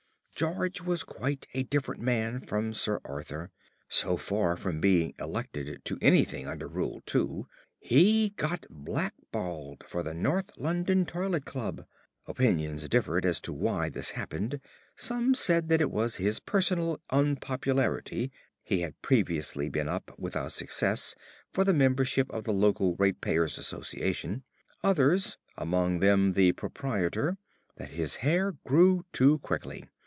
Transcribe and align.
"George 0.33 0.81
was 0.81 1.03
quite 1.03 1.45
a 1.53 1.61
different 1.61 2.01
man 2.01 2.39
from 2.39 2.73
Sir 2.73 2.99
Arthur. 3.05 3.51
So 3.87 4.17
far 4.17 4.57
from 4.57 4.81
being 4.81 5.13
elected 5.19 5.85
to 5.85 5.99
anything 6.01 6.47
under 6.47 6.67
Rule 6.67 7.03
Two, 7.05 7.45
he 7.79 8.29
got 8.29 8.65
blackballed 8.67 9.83
for 9.87 10.01
the 10.01 10.15
North 10.15 10.57
London 10.57 11.05
Toilet 11.05 11.45
Club. 11.45 11.85
Opinions 12.25 12.89
differed 12.89 13.23
as 13.23 13.39
to 13.41 13.53
why 13.53 13.89
this 13.89 14.11
happened; 14.11 14.59
some 14.95 15.35
said 15.35 15.69
that 15.69 15.79
it 15.79 15.91
was 15.91 16.15
his 16.15 16.39
personal 16.39 16.99
unpopularity 17.11 18.31
(he 18.63 18.81
had 18.81 18.99
previously 19.03 19.69
been 19.69 19.87
up, 19.87 20.09
without 20.17 20.53
success, 20.53 21.13
for 21.51 21.63
the 21.63 21.71
membership 21.73 22.27
of 22.31 22.45
the 22.45 22.53
local 22.53 22.95
Ratepayers 22.95 23.59
Association) 23.59 24.41
others 24.83 25.37
(among 25.55 25.99
them 25.99 26.33
the 26.33 26.53
Proprietor), 26.53 27.37
that 27.75 27.89
his 27.91 28.15
hair 28.25 28.53
grew 28.65 29.05
too 29.13 29.37
quickly. 29.37 29.85